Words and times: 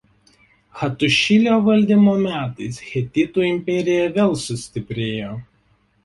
Hatušilio 0.77 1.57
valdymo 1.67 2.15
metais 2.21 2.79
hetitų 2.85 3.43
imperija 3.49 4.07
vėl 4.15 4.33
sustiprėjo. 4.45 5.29